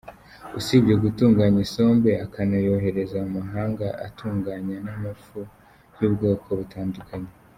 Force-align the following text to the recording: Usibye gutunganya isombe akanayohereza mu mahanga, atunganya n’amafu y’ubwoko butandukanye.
Usibye 0.59 0.93
gutunganya 1.03 1.59
isombe 1.67 2.09
akanayohereza 2.25 3.17
mu 3.23 3.29
mahanga, 3.37 3.87
atunganya 4.05 4.75
n’amafu 4.85 5.39
y’ubwoko 5.99 6.47
butandukanye. 6.61 7.31